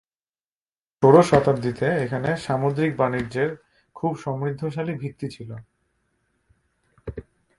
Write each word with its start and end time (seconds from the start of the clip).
ষোড়শ 1.03 1.25
শতাব্দীতে 1.29 1.87
এখানে 2.03 2.29
সামুদ্রিক 2.37 2.91
বাণিজ্যের 2.97 3.49
খুব 3.95 4.11
সমৃদ্ধশালী 4.17 4.93
ভিত্তি 4.93 5.27
ছিল। 5.35 5.49